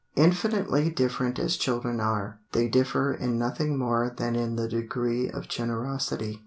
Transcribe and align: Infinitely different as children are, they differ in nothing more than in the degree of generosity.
Infinitely 0.15 0.89
different 0.89 1.37
as 1.37 1.57
children 1.57 1.99
are, 1.99 2.39
they 2.53 2.67
differ 2.67 3.13
in 3.13 3.37
nothing 3.37 3.77
more 3.77 4.11
than 4.17 4.35
in 4.35 4.55
the 4.55 4.67
degree 4.67 5.29
of 5.29 5.47
generosity. 5.47 6.39